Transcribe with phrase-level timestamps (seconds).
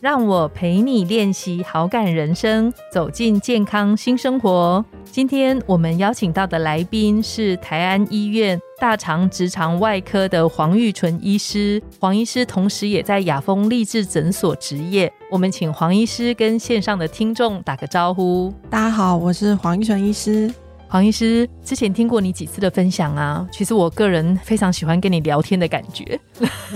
[0.00, 4.84] 让我陪你练习好感人生，走进健康新生活。
[5.04, 11.82] 今天我们邀请到的来宾是台安医院大肠直肠外科的黄玉纯医师。
[11.98, 15.10] 黄医师同时也在雅风励志诊所执业。
[15.30, 18.52] 我们请黄医师跟线上的听众打个招呼。
[18.68, 20.52] 大家好，我是黄玉纯医师。
[20.88, 26.18] 黄医师，之前听过你几次的分享啊，其实我个人非常喜欢跟你聊天的感觉。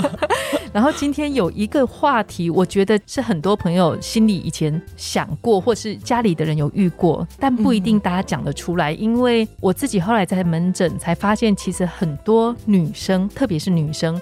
[0.72, 8.92] 然后今天有一个话题，我觉得是很多朋友心里以前想过，或是家里的人有遇过，但不一定大家讲得出来。
[8.92, 14.20] 因为我自己后来在门诊才发现，其实很多女生，特别是女生，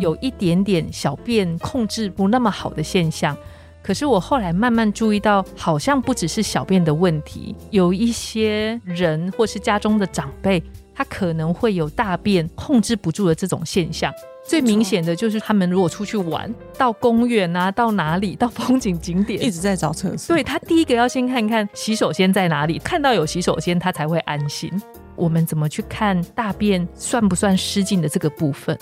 [0.00, 3.36] 有一点点小便控制不那么好的现象。
[3.82, 10.62] 可是我后来慢慢注意到，好像不只是小便的问题，有一些人或是家中的长辈，
[10.94, 14.12] 他可能会有大便控制不住的这种现象。
[14.46, 20.34] 最明显的就是他们如果出去玩，到公园啊，到哪里，到风景景点，一直在找厕所。
[20.34, 24.70] 对他第一个要先看看洗手间在哪里，看到有洗手间，他才会安心。
[25.14, 28.76] 我们怎么去看大便算不算失禁的这个部分？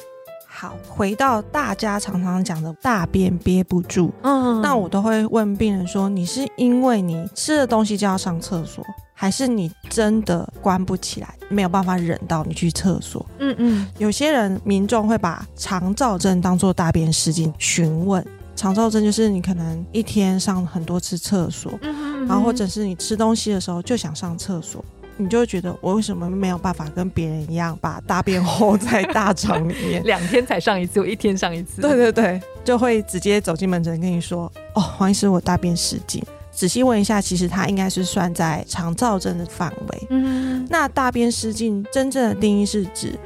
[0.61, 13.25] 好，回到大家常常讲的大便憋不住，嗯，那我都会问病人说：你是因为你吃了东西就要上厕所，还是你真的关不起来，没有办法忍到你去厕所？
[13.39, 21.79] 嗯嗯，有些人民众会把肠燥症当做大便失禁询问，肠燥症就是你可能一天上很多次厕所，
[22.27, 24.85] 然后或者是你吃东西的时候就想上厕所。
[25.19, 30.03] 你就会觉得我为什么没有办法跟别人一样把大便吼在大肠里面？
[30.07, 31.83] 两天才上一次，我一天上一次。
[31.83, 40.07] 对对对，就会直接走进门诊跟你说：“哦，黄医师，我大便失禁。”仔细问一下，其实它应该是算在肠燥症的范围。
[40.11, 43.17] 嗯，那大便失禁真正的定义是指，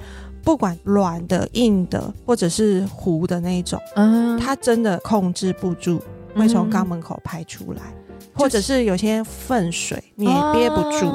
[0.44, 5.98] 不管软的、硬的，或者是糊的那种，嗯，它真的控制不住，
[6.34, 7.80] 会从肛门口排出来，
[8.34, 11.10] 或者是有些粪水你也憋不住。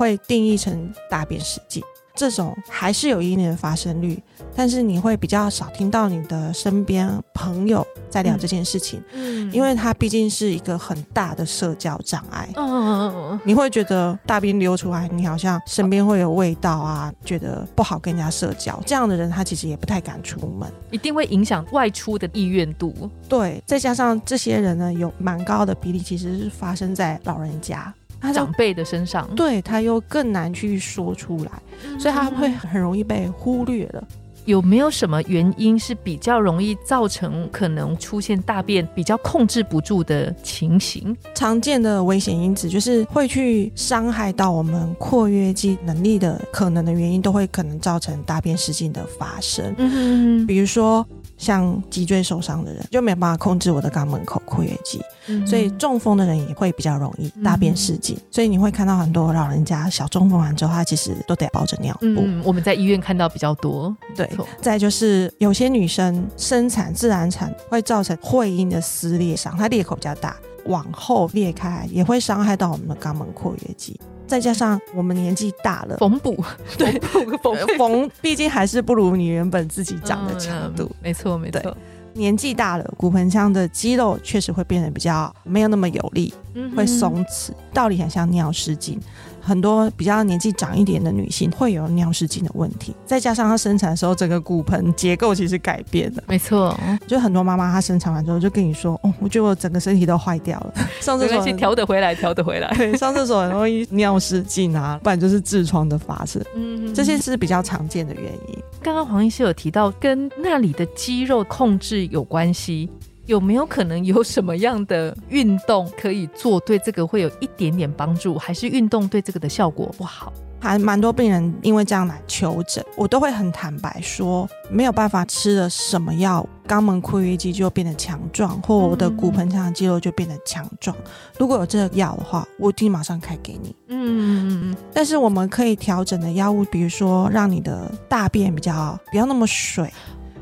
[0.00, 1.82] 会定义成大便失禁，
[2.14, 4.18] 这种还是有一定的发生率，
[4.56, 13.40] 但是你会比较少听到你的身边朋友在聊这件事情，嗯，因为它毕竟是一个很大的社交障碍，嗯嗯嗯。
[13.44, 27.92] 你会觉得大便流出来，你好像身边会有味道啊，觉得不好跟人家社交，这样的人他其实也不太敢出门，一定会影响外出的意愿度，对，再加上这些人呢，有蛮高的比例其实是发生在老人家。
[28.32, 31.50] 长辈的身上，对他又更难去说出来，
[31.98, 34.02] 所以他会很容易被忽略了。
[34.46, 41.14] 有没有什么原因是比较容易造成可能出现大便比较控制不住的情形？
[41.34, 49.74] 常见的危险因子就是会去伤害到我们括约肌能力的可能的原因，都会可能造成大便失禁的发生。
[49.76, 51.06] 嗯，比如说。
[51.40, 55.00] 像脊椎受伤的人就没有办法控制我的肛门口括约肌，
[55.46, 58.14] 所以中风的人也会比较容易大便失禁。
[58.30, 62.22] 所以你会看到很多老人家小中风完之后，他其实都得包着尿布。
[62.44, 63.96] 我们在医院看到比较多。
[64.14, 64.30] 对，
[64.60, 70.36] 再就是有些女生生产自然产会造成会阴的撕裂伤，它裂口比较大，
[70.66, 73.98] 往后裂开也会伤害到我们的肛门括约肌。
[74.30, 76.42] 再加上我们年纪大了，缝补
[76.78, 80.90] 对缝缝，毕竟还是不如你原本自己长的长度。
[81.02, 81.76] 没错，没错。
[82.14, 86.32] 年纪大了，骨盆腔的肌肉确实会变得比较没有那么有力，
[86.76, 88.98] 会松弛，道理很像尿失禁。
[89.42, 96.22] 很多比较年纪长一点的女性会有尿失禁的问题，再加上她生产的时候整个骨盆结构其实改变了。
[96.26, 100.74] 没错，就很多妈妈她生产完之后就跟你说：“哦，我觉得我整个身体都坏掉了。
[101.00, 102.70] ”上厕所调得回来，调得回来。
[102.76, 106.44] 对，上厕所很容易尿失禁啊，不然就是痔疮的发生。
[106.54, 108.58] 嗯，这些是比较常见的原因。
[108.82, 112.90] 刚刚黄医师有提到跟那里的肌肉控制有关系。
[113.26, 118.36] 有没有可能有什么样的运动可以做，对这个会有一点点帮助？
[118.36, 120.32] 还是运动对这个的效果不好？
[120.58, 130.96] 还蛮多病人因为这样来求诊，我都会很坦白说，没有办法吃了什么药，肛门括约肌就变得强壮，或我的骨盆腔的肌肉就变得强壮。
[131.36, 133.74] 如果有这个药的话，我一定马上开给你。
[133.88, 134.76] 嗯嗯嗯嗯。
[134.94, 139.92] 但是我们可以调整的药物，比如说让你的大便比较不要那么水。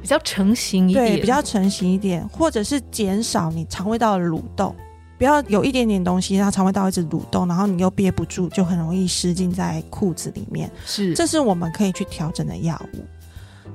[0.02, 4.74] 比较成型一点，对，比较成型一点，或者是减少你肠胃道的蠕动，
[5.18, 10.70] 不要有一点点东西，让肠胃道一直蠕动，然后你又憋不住，就很容易失禁在裤子里面。
[10.86, 12.98] 是，这是我们可以去调整的药物。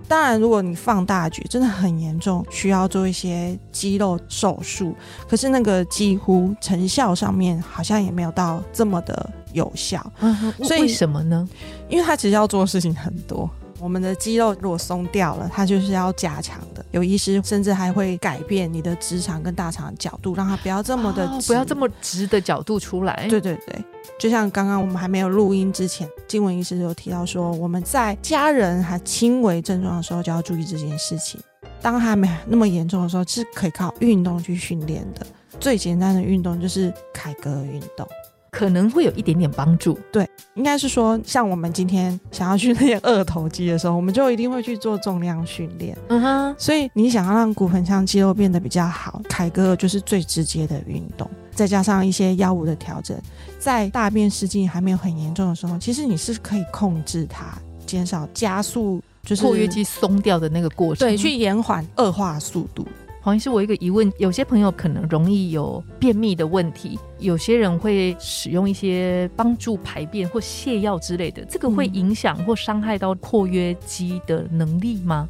[0.07, 4.95] 当然，如果你放大局真的很严重，需要做一些肌肉手术，
[5.28, 10.06] 可是那个几乎成效上面好像也没有到这么的有效。
[10.19, 11.48] 嗯，所以为什么呢？
[11.90, 13.50] 因为他其实要做的事情很多。
[13.80, 16.73] 我们的肌肉如果松掉了，它就是要加强的。
[16.94, 23.28] 有医师甚至还会改变你的直肠跟大肠的角度，让它不要这么的不要这么直的角度出来。
[23.28, 23.84] 对对对，
[24.19, 31.42] 就像刚刚我们还没有录音之前，经文医师有提到说，我们在家人还轻微症状的时候就要注意这件事情。
[31.81, 35.25] 当还没那么严重的时候，是可以靠运动去训练的。
[35.60, 38.07] 最简单的运动就是凯格尔运动。
[38.54, 45.98] 可能会有一点点帮助，对，应该是说，像我们今天想要去练二头肌的时候，我们就一定会去做重量训练。
[46.10, 53.18] 嗯哼，所以你想要让骨盆腔肌肉变得比较好，凯格尔就是最直接的运动，再加上一些药物的调整，
[53.58, 57.58] 在大便失禁还没有很严重的时候，其实你是可以控制它，
[57.88, 62.88] 减少加速，就是括约肌松掉的那个过程，对，去延缓恶化速度。
[63.24, 75.30] 黄医师，我一个疑问，有些朋友可能容易有便秘的问题，有些人会使用一些帮助排便或泻药之类的，这个会影响或伤害到括约肌的能力吗？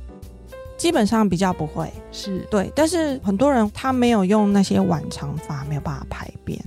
[0.76, 6.60] 基本上比较不会，是对，但是很多人他没有用那些晚肠法，没有办法排便。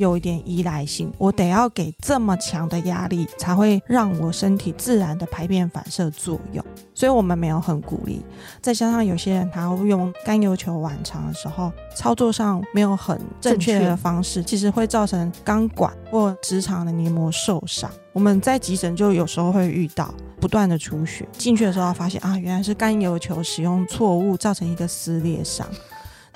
[0.00, 6.64] 有一点依赖性，我得要给这么强的压力，才会让我身体自然的排便反射作用，
[6.94, 8.24] 所以我们没有很鼓励。
[8.62, 17.90] 再加上有些人他会用甘油球晚肠的时候，操作上没有很正确的方式，其实会造成肛管或直肠的黏膜受伤。
[18.14, 25.66] 我们在急诊就有时候会遇到不断的出血，进去的时候发现啊，原来是甘油球使用错误，造成一个撕裂伤。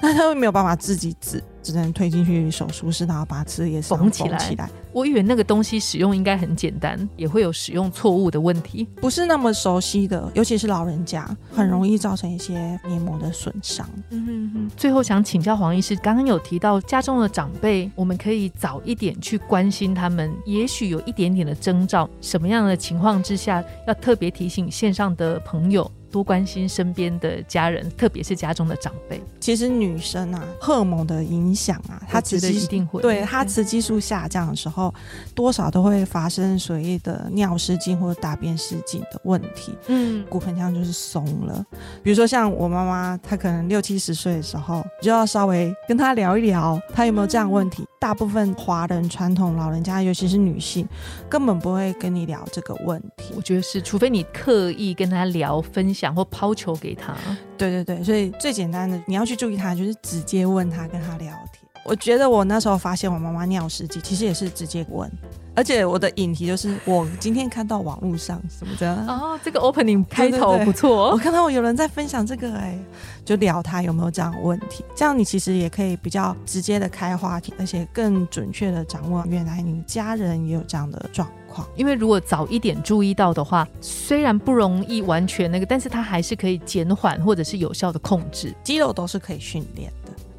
[0.04, 4.68] 那他又没有办法自己治，只能推进去手术室，然后把刺也缝起来。
[4.92, 13.88] 我以为那个东西使用应该很简单，也会有使用错误的问题，不是那么熟悉的，尤其是老人家，很容易造成一些黏膜的损伤。
[14.10, 14.70] 嗯哼哼。
[14.76, 25.90] 最后想请教黄医师，刚刚有提到家中的长辈，我们可以早一点去关心他们，也许有一点点的征兆，什么样的情况之下要特别提醒线上的朋友。
[26.14, 29.20] 多关心身边的家人，特别是家中的长辈。
[29.40, 34.94] 其实女生啊，荷尔蒙的影响啊，她其实一定会对她雌激素下降的时候，
[35.34, 39.76] 多少都会发生所谓的尿失禁或者大便失禁的问题。
[39.88, 41.66] 嗯，骨盆腔就是松了。
[42.00, 47.84] 比如说像我妈妈，她可能六七十岁的时候，就要稍微跟她聊一聊，她有没有这样问题。
[47.98, 50.86] 大部分华人传统老人家，尤其是女性，
[51.26, 53.32] 根本不会跟你聊这个问题。
[53.34, 57.14] 我觉得是，除非你刻意跟她聊、分享或抛球给他。
[57.56, 61.63] 对对对，所以最简单的，你要去注意他，就是直接问他，跟他聊天。
[61.84, 65.10] 我觉得我那时候发现我妈妈尿失禁，其实也是直接问。
[65.56, 71.12] 而且我的引题就是我今天看到网络上什么的哦，这个 opening 开头不错。
[71.12, 72.76] 我看到有人在分享这个，哎，
[73.24, 74.84] 就聊他有没有这样的问题。
[74.96, 81.68] 这样你其实也可以比较直接的开话题，而且更准确的掌握原来你家人也有这样的状况。
[81.76, 88.52] 因为如果早一点注意到的话，虽然不容易完全那个，但是它还是可以减缓或者是有效的控制。
[88.64, 89.92] 肌肉都是可以训练。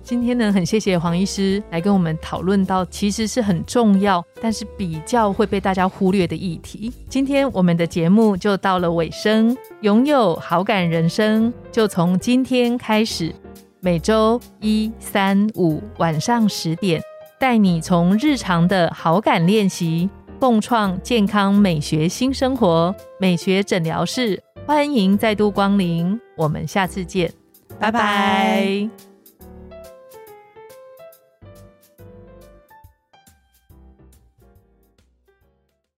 [0.05, 6.93] 今天呢，很谢谢黄医师来跟我们讨论到，其实是很重要，但是比较会被大家忽略的议题。
[7.09, 13.33] 今天我们的节目就到了尾声，拥有好感人生就从今天开始，
[13.79, 17.01] 每周一、三、五晚上十点，
[17.39, 20.07] 带你从日常的好感练习，
[20.39, 22.93] 共创健康美学新生活。
[23.19, 27.33] 美学诊疗室欢迎再度光临，我们下次见，
[27.79, 29.14] 拜拜。